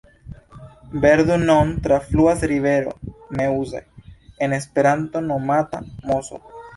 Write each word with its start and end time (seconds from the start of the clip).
Verdun-on 1.01 1.79
trafluas 1.83 2.41
rivero 2.41 2.95
Meuse, 3.29 3.85
en 4.39 4.51
Esperanto 4.53 5.21
nomata 5.21 5.83
Mozo. 6.01 6.41